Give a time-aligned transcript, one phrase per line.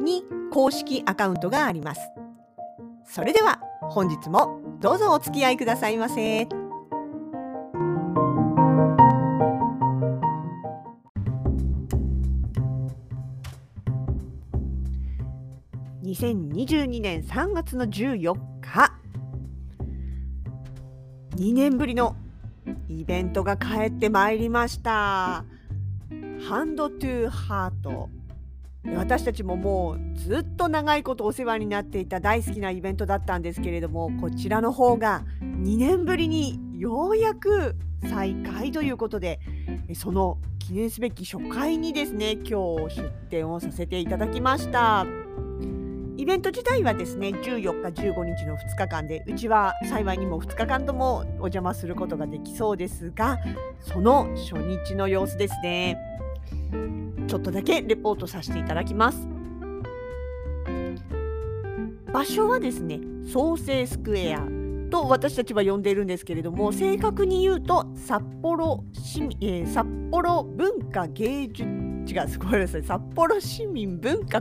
[0.00, 2.00] に公式アカウントがあります。
[3.04, 6.48] それでは本日もどうぞお付き合いくださいませ。
[16.02, 18.92] 2022年3月の14日
[21.36, 22.16] 2年ぶりの
[22.88, 25.44] イベントが帰ってまいりました。
[26.48, 28.19] ハンドトゥーハート。
[28.84, 37.76] 私たちももうずっと長いことお世話になっていた大好きなイベントだったんですけれどもこちらの方が2年ぶりにようやく
[38.08, 39.40] 再開ということで
[39.94, 45.06] その記念すべき初回にですね今日出展をさせていただきました。
[46.16, 53.38] イベント自体はですね14日15日の2日間でうちは幸いにも2日間ともお邪魔することができそうですが
[53.80, 55.96] その初日の様子ですね。
[57.30, 59.28] ちょっとだけレポートさせていただきます。
[62.12, 62.98] 場所はですね
[63.32, 64.44] 創生スクエア
[64.90, 72.82] と私たちは呼んでいるんですけれども正確に言うと札幌市民、えー、札幌文化芸術違うごめんなさい。
[72.82, 74.40] 札幌市民文化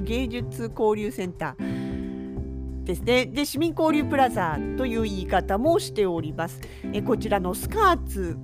[0.00, 3.26] 芸術交流センターですね。
[3.26, 6.60] で市民交流プラザという言い方もしております。
[6.92, 8.36] えこちらのスカーツ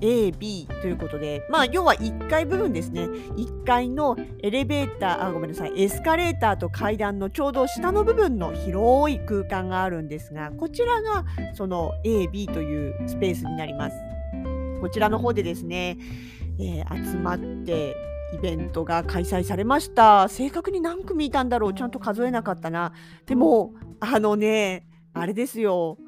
[0.00, 3.02] A、B ということで、まあ、要は1階部分ですね。
[3.04, 13.96] 1階のエレベーター、あ、ごめんなさい、エスカレーターと階段のちょうど下の部分の広い空間があるんですが、こちらがその A、B というスペースになります。
[14.80, 15.98] こちらの方でですね、
[16.58, 17.96] えー、集まって
[18.34, 20.28] イベントが開催されました。
[20.28, 22.92] 正確に何組いたんだろうちゃんと数えなかったな。
[23.26, 25.98] でも、あのね、あれですよ。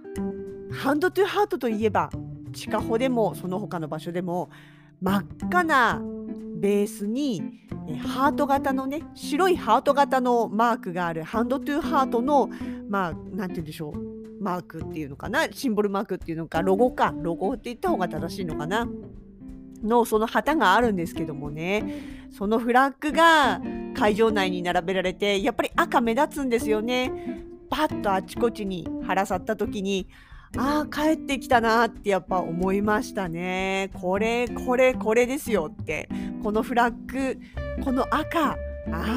[0.70, 2.10] ハンドトゥハートといえば、
[2.58, 4.50] 地下穂でもその他の場所でも
[5.00, 6.02] 真っ赤な
[6.56, 7.40] ベースに
[8.04, 12.50] ハート型のね白いハート型のマークがあるハンドトゥーハートの
[12.88, 18.88] まあ何て言うんでしょうマークっていうのかなシンボルマークっていうのかロゴかロゴって言った方が正しいのかな
[19.82, 23.60] のその旗があるんですけどもねそのフラッグが
[23.94, 27.46] 会場内に並べられてやっぱり赤目立つんですよね。
[27.70, 30.08] パッとあちこちに腹さった時に
[30.56, 33.90] ああ帰ってきたなってやっぱ思いましたね。
[33.94, 36.08] これこれこれですよって。
[36.42, 37.38] このフラッグ
[37.84, 38.50] この赤。
[38.50, 38.56] あ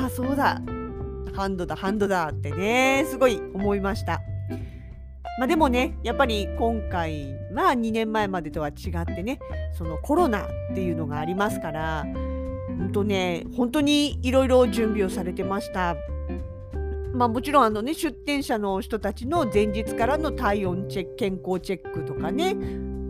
[0.08, 0.62] あそうだ。
[1.34, 3.06] ハンドだハンドだってね。
[3.10, 4.22] すごい思いました。
[5.40, 9.40] まあ、でもねやっぱり今回は2年前までとは違ってね
[9.74, 12.06] そのコロナっていうのがありますから
[12.78, 15.96] 本当ね本当にいろいろ準備をされてました。
[17.14, 22.56] まあ、もちろんあの、ね、出店者の人たちの前日からの体温チェック健康チェックとかね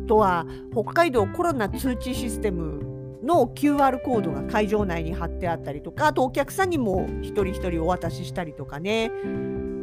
[0.07, 9.11] とは北海道コロナ通知システムの QR コードが会場内に貼ってあったりとかあとお客さんにも一人一人お渡ししたりとかね。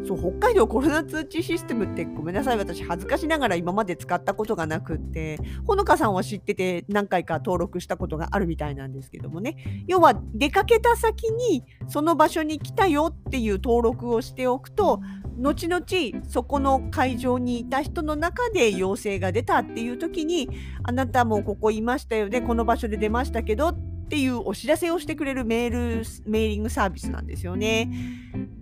[0.08, 15.02] そう北海道コロナ通知システムってごめんなさい私恥ずかしながら今まで使ったことがなくってほのかさんは知ってて何回か登録したことがあるみたいなんですけどもね要は出かけた先にその場所に来たよっていう登録をしておくと
[15.36, 15.84] 後々
[16.26, 20.48] そこの会場にいた人の中で陽性が出たっていう時に
[20.84, 23.74] あなたもここいましたよねこの場所で出ましたけど
[24.08, 25.70] っていうお知らせをしてくれるメー
[26.00, 27.90] ルメーリングサービスなんですよね。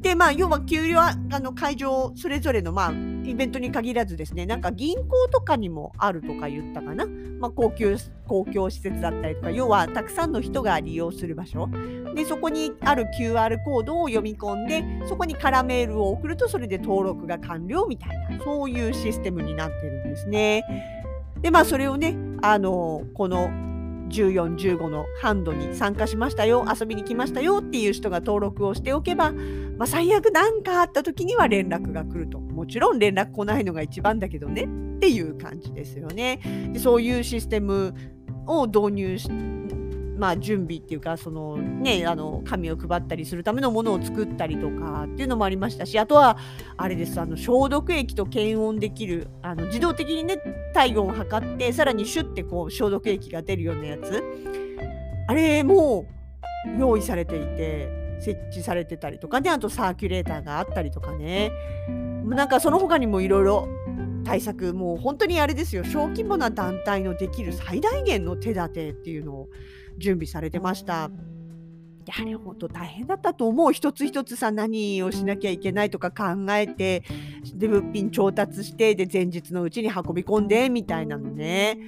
[0.07, 2.93] でまあ要は給料あの会場それぞれのまあ
[3.25, 7.07] イベントに限らずですねなんか銀行とかにもあるとか言ったかな、
[7.41, 11.69] まあ、公共公共施設だったりとか要はたくさんの人が利用する場所
[12.15, 20.63] でそこにある QR コードを読み込んでそこにカラメールを送るとそれで登録が完了みたいなそういうシステムになってるんですね。
[21.41, 23.51] でまあそれをねあのこの
[24.09, 29.33] 14、15のハンドに参加しましたよ、遊びに来ましたよっていう人が登録をしておけば、
[29.77, 32.41] まあ、最悪何かあった時には連絡が来ると。
[32.41, 34.63] もちろん連絡来ないのが一番だけどね
[34.97, 36.41] っていう感じですよね。
[36.73, 37.95] でそういうシステム
[38.47, 39.29] を導入し
[40.19, 46.39] まあ、準備っていうかその、ね、あの紙を配ったりするためのものを作ったりとかっていうのもありましたしあとは
[46.77, 50.39] あれですあの消毒液と検温できるあの自動的にね
[50.73, 54.23] 体温を測ってさらにシュッてこう消毒液が出るようなやつ
[55.29, 56.07] あれも
[56.79, 59.51] 用意されていて設置されてたりとかね。
[59.51, 61.51] あとサーキュレーターがあったりとかね。
[62.25, 63.69] なんかその他にもいろいろ
[64.25, 65.85] 対策もう本当にあれですよ。
[65.85, 69.49] 小規模な団体のできる最大限の手立てっていうのを
[69.99, 71.11] 準備されてました。
[72.07, 73.73] やはり本当大変だったと思う。
[73.73, 77.03] 一つ一つさ何をしなきゃいけないとか考えて
[77.55, 81.79] で物品調達してで前日のうちに運び込んでみたいなのね。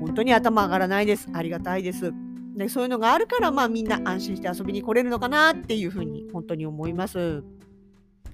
[0.00, 1.28] 本当に頭上がらないです。
[1.32, 2.12] ありがたいです。
[2.54, 7.42] でそういうのがあるからまあみんな安心して遊びに来れるのかなっていうふうに本当に思います。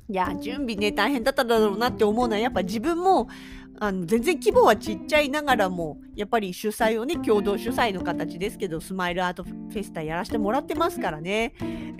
[0.08, 3.28] いや準備ね大変だっただろうなって思うのはやっぱ自分も
[3.82, 11.54] あの全然規模はちっちゃいながらもやっぱり主催をね共同主催の形ですけどスマイルアートフェスタやらせてもらってますからね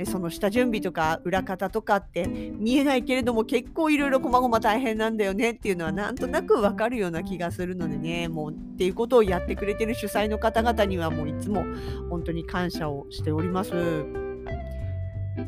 [0.04, 11.64] その下準備とか裏方とかって見えないけれども結構いろいろこまごま大変なんだよねっていうのはなんとなくわかるような気がするのでねもうっていうことをやってくれてる主催の方々にはもういつも
[12.10, 13.72] 本当に感謝をしております。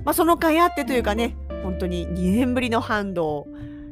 [0.04, 3.46] まあ、その甲斐あってというかね本当に2年ぶりの反動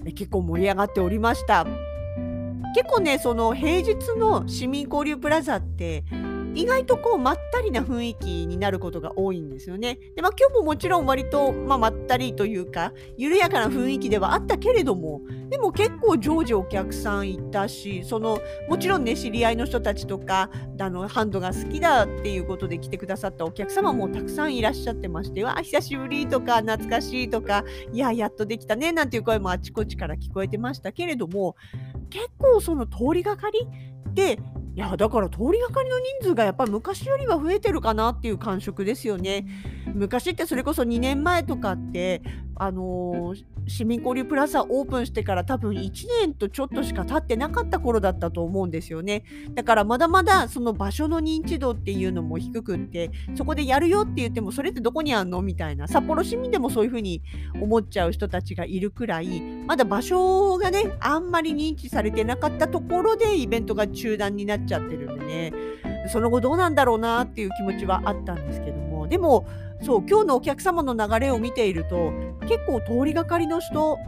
[0.04, 1.66] 結構盛り上がっておりました。
[2.74, 6.04] 結構ねその平日の市民交流プラザって
[6.54, 9.98] 意外とこうまったりな雰囲気になることが多いんですよね。
[10.16, 31.56] でまあ、今日ももちろん割と、まあ、まったりというか緩やかな雰囲気ではあったけれどもでも結構常時お客さんいたしそのもちろんね知り合いの人たちとかあのハンドが好きだっていうことで来てくださったお客様もたくさんいらっしゃってましてわあ久しぶりとか懐かしいとかいややっとできたねなんていう声もあちこちから聞こえてましたけれども
[32.10, 33.66] 結構その通りがかり
[34.12, 34.38] で
[34.74, 39.46] いやだから通りがかりの人数がやっぱり昔よりは増えてるかなっていう感触ですよね。
[39.94, 42.22] 昔ってそれこそ2年前とかって
[42.54, 45.90] あのー、市民交流プラザオープンしてから多分1
[46.20, 49.24] 年とちょっとしか経ってなかった頃だったと思うんですよね。
[49.54, 57.22] だからまだまだその場所の認知度っていうのも低くってそこでやるよって言ってもそれってどこにあんのみたいな札幌市民でもそういうふうに
[57.60, 65.52] 思っちゃう人たちがいるくらいまだ場所がねあんまり認知されてなかったところでイベントが中断になっちゃってるんでね
[66.08, 69.46] その後どうなんだろうなっていう気持ちはあったんですけどもでも
[69.82, 72.12] そう今日のお客様の流れを見ていると
[72.42, 73.98] 結構通りがかりの人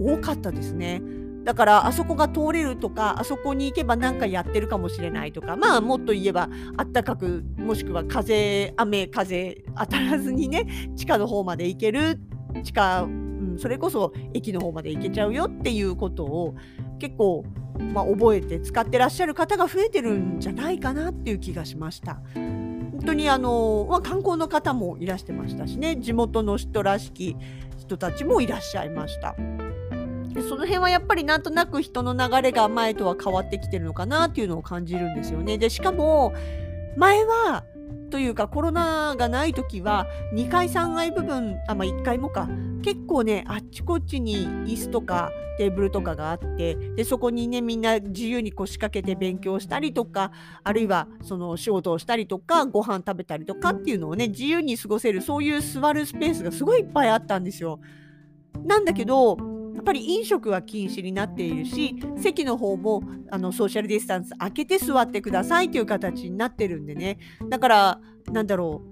[0.00, 1.02] 多かったですね。
[1.44, 12.20] だからあそこが通れるとかあそこに行けば何かやってるかもしれないとかまあもっと言えばあったかくもしくは風雨風当たらずにね地下の方まで行ける
[12.64, 16.54] 地下、うん、それこそ駅の方まで行けちゃうよっていうことを
[16.98, 17.44] 結構、
[17.94, 22.20] まあ、覚えて使ってらっしゃる方が増えてるんじゃないかなっていう気がしました。
[23.04, 27.36] 当にあの、まあ、観光の方もいらしてましたしね地元の人らしき
[27.78, 29.34] 人たちもいらっしゃいました。
[30.34, 35.58] でその辺はやっぱりなんとなく人の流れが前とは変わってきてるのかなっていうのを感じるんですよね。
[35.58, 36.32] でしかも
[36.96, 37.64] 前は
[38.10, 42.48] というかコロナがない時は2階3階部分あまあ1階もか
[42.82, 50.30] 結構ねあっちこっちに椅子とかテーブルとかがあってでそこにねみんな自由に腰掛けて勉強したりとか
[50.62, 57.80] あるいはその仕事をしたりとかご飯食べたりとかっていうのをね自由に過ごせるそういう座るスペースがすごいいっぱいあったんですよ。
[58.64, 59.36] なんだけど
[59.78, 68.00] やっぱり飲食は禁止になっているし席の方もあのソーシャルディスタンス開けて座ってくださいという形になってるんでねだから
[68.32, 68.82] なんだろ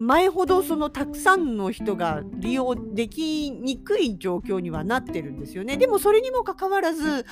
[0.00, 7.26] う前ほどそのたくさんの人が利用できにくい状況にはなってるんですよねでもそれにもかかわらず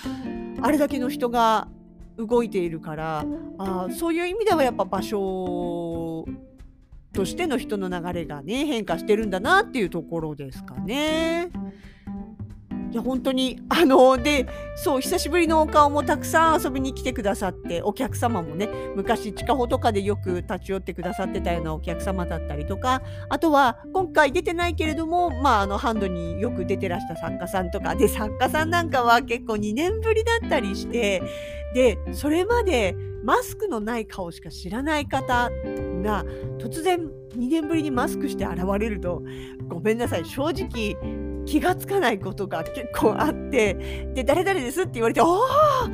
[0.61, 1.69] あれだけの人が
[2.19, 3.25] 動いているから
[3.57, 6.27] あそういう意味ではやっぱ場所
[7.15, 11.51] としての人の流れがね変化してるんだなっていうところですかね。
[12.95, 14.47] や本当にあので
[14.77, 31.23] そう久しぶりのお顔もたくさん遊びに来てくださってお客様もね昔地下穂とかでよく立ち寄ってくださってたようなお客様だったりとかあとは今回出てないけれどもまああのハンドによく出てらした作家さんとかで作家さんなんかは結構2年ぶりだったりして
[31.75, 32.95] でそれまで
[33.25, 35.51] マスクのない顔しか知らない方
[36.03, 36.25] が
[36.59, 36.99] 突然
[37.37, 39.23] 2年ぶりにマスクして現れると
[39.69, 40.25] ごめんなさい。
[40.25, 40.97] 正直
[41.47, 43.75] 気がつかないことが結構あって
[44.15, 45.91] で誰々ですって言われてああ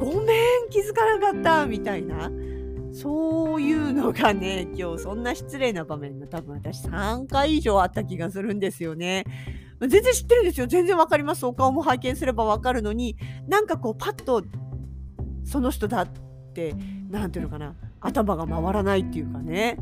[0.00, 2.30] ごめん気づかなかったみたいな。
[2.92, 9.24] そういうのがね今日そんな失礼な場面が多分私3回以上あった気がするんですよね。
[9.80, 10.68] 全然知ってるんですよ。
[10.68, 11.44] 全然わかります。
[11.44, 13.16] お顔も拝見すればわかるのに
[13.48, 14.44] なんかこうパッと
[15.44, 16.08] その人だっ
[16.54, 16.76] て
[17.10, 19.76] 何ていうのかな頭が回らないっていうかね。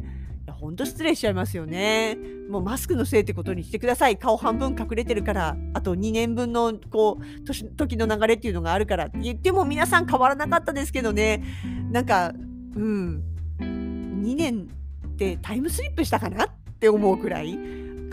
[0.62, 2.16] ほんと失礼しちゃいますよね。
[2.48, 4.16] もうマスクのせいってことにしてください。
[4.16, 9.06] 顔半分隠れてるから、あと2年分のこう年時の流れっていうのがあるから。
[9.06, 11.42] って言っても皆さん変わらなかったですけどね。
[11.90, 12.32] なんか、
[12.76, 13.24] うん、
[13.58, 14.68] 2年
[15.08, 17.58] ってタイムスリップしたかなって思うくらい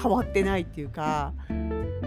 [0.02, 1.36] 変わってないっていうか。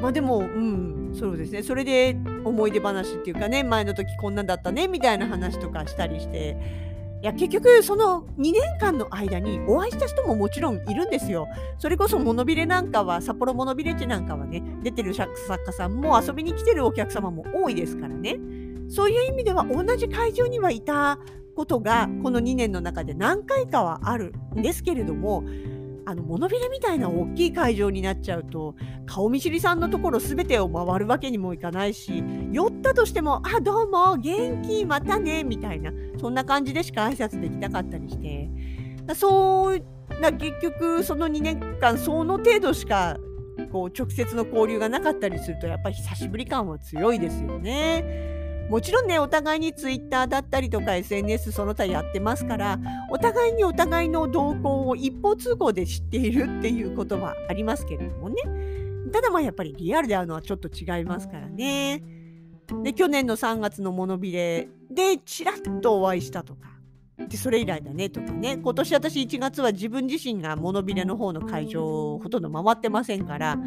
[0.01, 1.15] まあでもうん。
[1.15, 1.63] そうですね。
[1.63, 3.63] それで思い出話っていうかね。
[3.63, 4.89] 前の時こんなんだったね。
[4.89, 6.92] みたいな話とかしたりして。
[7.25, 11.47] や結局その2年間の間にお会いした人ももちろんいるんですよ。
[11.79, 15.33] それこそモノビレなんかは札幌モノビレッジなんかはね出てる作
[15.65, 18.39] 家さんも遊びに来てるお客様も多いですからね。
[18.89, 21.19] そういう意味では同じ会場にはいた
[21.55, 25.45] ことがこの2年の中で何回かはあるんですけれども
[26.05, 28.75] あのモノビレみたいな大きい会場になっちゃうと
[29.07, 38.51] 顔見知りさんのところ全てを回るわけにもいかないし寄ったとしても「あどうも元気またね」みたいなそんな感じでしか挨拶できなかったりして
[39.15, 39.85] そう
[40.21, 43.17] な結局その2年間その程度しか
[43.71, 48.42] こう直接の交流がなかったりするとやっぱり久しぶり感は強いですよね。
[48.73, 52.79] もちろんね、お互いに Twitter だったりとか SNS その他やってますから、
[53.11, 58.37] お互いにお互いの動向を一方通行で知っているっていうことはありますけれどもね。
[59.13, 62.03] ただまあやっぱりリアルで会うのはちょっと違いますからね。
[62.83, 66.73] で、去年の3月のモノビレでちらっとお会いしたとか。
[67.29, 73.59] でそれ以来だねとかね今年私1月は自分自身がモノビレの方の会場をほとんど回ってませんから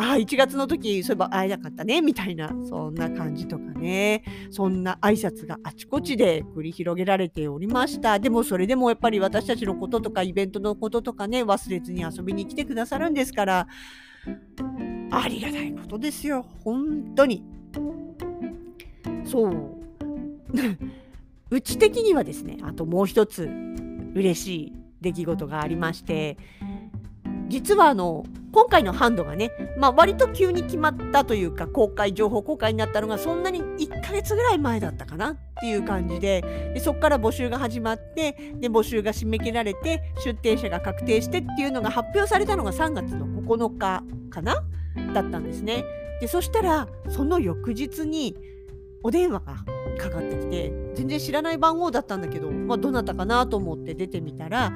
[0.00, 4.22] あ1月の時そういえば会えなかったねみたいなそんな感じとかね。
[4.52, 8.20] そんな挨拶があちこちで繰り広げられておりました。
[8.20, 13.66] でもそれでもやっぱり私たちのこととかイベントのこととかね忘れずに遊びに来てくださるんですから
[15.10, 16.46] ありがたいことですよ。
[16.62, 17.44] 本当に。
[19.24, 19.78] そう。
[21.50, 23.50] うち的にはですねあともう一つ
[24.14, 26.36] 嬉しい出来事がありまして
[27.48, 36.42] 実はあの今回のハンドがね、まあ、割と急に決まったというか公開情報公開になったのがそんなに1ヶ月ぐらい前だったかなっていう感じで
[36.74, 44.62] でそこから募集が始まってで募集が締め切られて出展者が確定してっていうのが発表されたのが3月の9日かな
[45.14, 45.84] だったんですね。
[46.20, 48.36] でそしたらその翌日に
[49.02, 49.56] お電話が
[49.98, 54.72] かかってきて全然知らない番号だったんだけど、まあ、どなたかなと思って出てみたら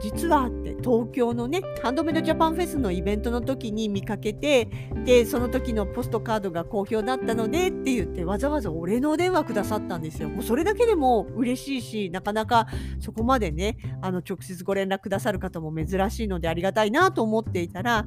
[0.00, 4.66] 実はって東京のねハンドメイドジャパンフェスのイベントの時に見かけて
[5.04, 10.28] でその時のポストカードが好評だったのでって言ってわざわざお礼のお電話くださったんですよ。
[10.28, 12.66] もうそれだけでも嬉しいしなかなか
[13.00, 18.06] そこまでねあの直接ご連絡くださる方も珍しいのでありがたいなと思っていたら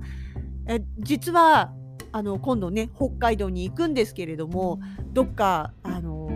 [0.67, 1.73] え実は
[2.11, 4.79] あの今度ね北海道に行くんですけれども
[5.13, 6.26] どっかあの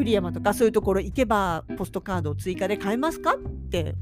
[0.00, 3.38] 栗山とかそういうところ行けばポストカードを追加で買えますかっ
[3.70, 3.94] て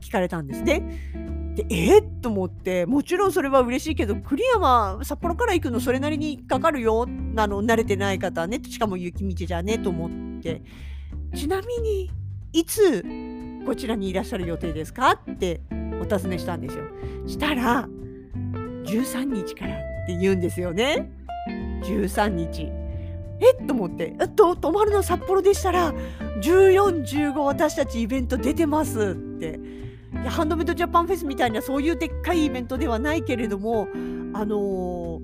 [0.00, 0.82] 聞かれたんですね。
[1.54, 10.62] でえー、と思ってもちろんそれは嬉しいけど栗山札幌から行くのそれなりにかかるよあの慣れてない方ねしかも雪道じゃねと思って
[11.34, 12.10] ちなみに
[12.54, 13.04] いつ
[13.66, 15.12] こちらにいらっしゃる予定ですか？
[15.12, 15.60] って
[16.00, 16.84] お尋ねしたんですよ。
[17.26, 17.86] したら
[18.84, 21.12] 13日からって言うんですよね。
[21.84, 22.81] 13日。
[23.42, 23.62] え？
[23.62, 25.92] っと思って、と、泊まるの札幌でしたら、
[26.42, 29.58] 14、15私たちイベント出てますって。
[30.12, 33.88] いやハンドメイドジャパンフェスみたいなそういうでっかいイベントではないけれども、
[34.34, 35.20] あの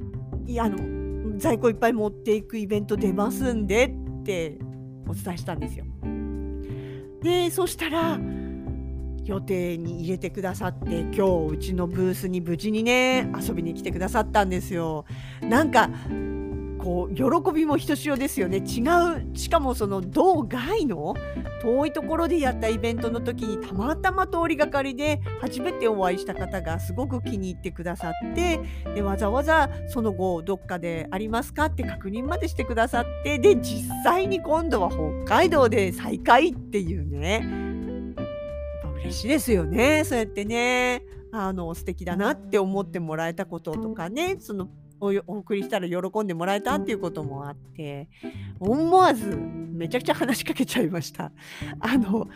[0.47, 4.59] ー、いやあの在庫いっぱい持っていくイベント出ますんでって
[5.07, 5.85] お伝えしたんですよ。
[7.23, 8.19] でそしたら
[9.25, 11.23] 予定に入れてくださって今日
[11.53, 15.05] うちのブースに無事にね遊びに来てくださったんですよ。
[15.43, 15.91] なんか
[16.88, 18.59] こう喜びもひとしおですよね。
[18.59, 18.80] 違
[19.30, 21.14] うしかもその道外の
[21.61, 28.59] 遠いところでやったイベントの時にたまたま通りがかりで初めてお会いした方がすごく気に入ってくださって
[28.95, 37.47] でわざわざその後どっかでありますかって確認までしてくださってで実際に今度は北海道で再会っていうね。
[39.02, 40.04] 嬉しいですよね。
[40.07, 41.02] そうやってね
[41.33, 48.09] あの素敵だなって思ってもらえたこととかねそのお送りしたら喜んでもらえたっていうこともあって
[48.61, 51.31] 思わずめちゃくちゃ話しかけちゃいました。
[51.78, 52.28] あの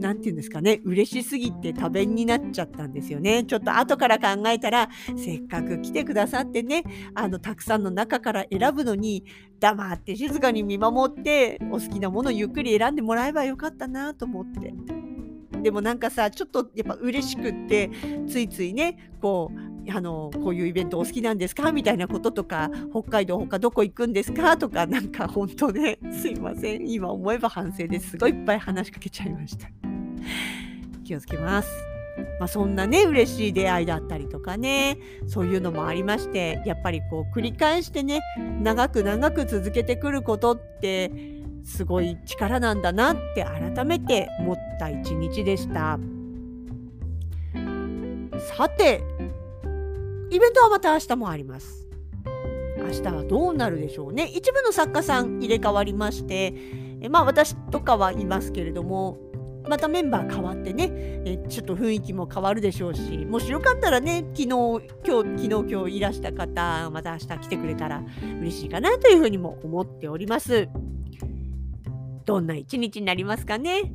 [0.00, 3.44] 何て言うんですかね嬉しすぎて多弁になっちゃったんですよね。
[3.44, 6.82] ちょっと後から考えたらせっかく来てくださってね
[7.14, 9.24] あのたくさんの中から選ぶのに
[9.60, 14.74] 黙って静かに見守ってお好きなものをゆっくり選んでもらえばよかったなと思って。
[15.62, 17.90] でもなんかさちょっとやっぱ嬉しくって
[18.28, 21.72] ついついねこうあのこういうイベントお好きなんですか？
[21.72, 24.56] みたいなこととか北海道他どこ行くんですか？
[24.56, 26.88] とかなんか本当ねすいません。
[26.88, 28.16] 今思えば反省です。
[28.16, 29.68] ごいいっぱい話しかけちゃいました。
[31.04, 31.68] 気をつけます。
[32.40, 38.20] まあ、そんなね嬉しい出会いだったりとかねそういうのもありましてやっぱりこう繰り返してね
[38.60, 41.12] 長く長く続けてくることって
[41.64, 46.00] すごい力なんだなって改めて思った一日でした。
[48.56, 49.02] さて
[50.30, 51.88] イベントはまた明日もあります。
[52.78, 54.24] 明日はどうなるでしょうね。
[54.24, 56.54] 一部の作家さん入れ替わりまして
[57.00, 59.18] えまあ私とかはいますけれども
[59.68, 60.90] またメンバー変わってね
[61.24, 68.02] えちょっと雰囲気も変わるでしょうしもしよかったらね昨日今日昨日今日いらした方また明日来てくれたら
[68.40, 70.68] 嬉しいかなというふうにも思っております。
[72.24, 73.90] どんな一日になりますかね。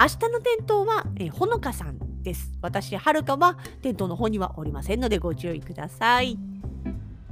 [0.00, 2.03] 明日の店頭はえほのかさん。
[2.24, 2.50] です。
[2.60, 6.36] 私はるかは店頭の方にはおりませんのでご注意ください。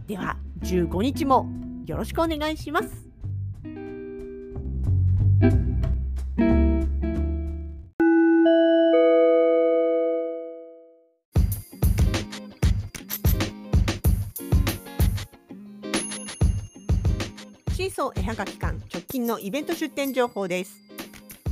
[0.06, 1.48] では15日も
[1.86, 3.08] よろしくお願いします。
[17.74, 20.80] シーソー絵はがき館直近のイベント出店情報です。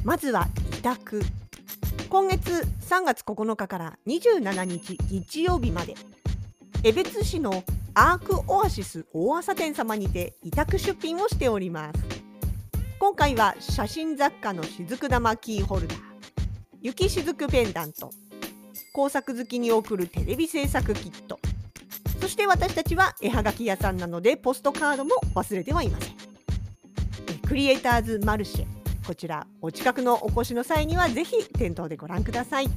[0.04, 0.46] まずは
[0.78, 1.22] 委託。
[2.10, 5.94] 今月3月9日から27日日曜日まで
[6.82, 7.62] 江別市の
[7.94, 12.00] アークオアシス大朝店様にて委託出品をしております。
[12.98, 15.98] 今回は写真雑貨の雫玉キーホルダー
[16.82, 18.10] 雪雫ペンダント
[18.92, 21.38] 工作好きに送るテレビ制作キット
[22.20, 26.14] そして私たちは絵はがき屋さんなのでポストカードも忘れてはいません。
[27.46, 32.68] クリエイターズマルシェこちらお近くのお越しの際にはぜひ店頭でご覧ください。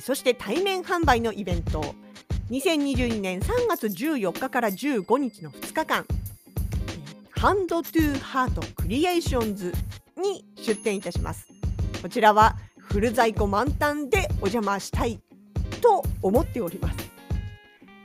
[0.00, 1.94] そして対面販売のイベント。
[2.50, 6.06] 2022年3月14日から15日の2日間。
[7.30, 9.72] Hand to Heart Creations
[10.16, 11.46] に出店いたします。
[12.02, 15.20] こちらはフル在庫満タンでお邪魔したい
[15.80, 17.10] と思っております。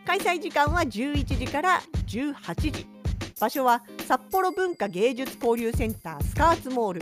[0.05, 2.87] 開催時間は11時から18時。
[3.39, 6.99] 場所は札幌文化芸術交流センタースカーツモー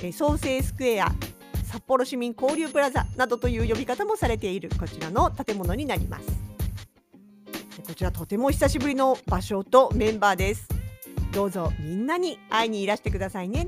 [0.00, 1.08] ル創生スクエア
[1.64, 6.26] 札幌市民交流プラザなどという呼び方もされているこちらの建物になります。
[7.84, 10.68] こちらとても久しぶりの場所とメンバーです。
[11.32, 13.66] どうぞみんなに会いにいらしてくださいね。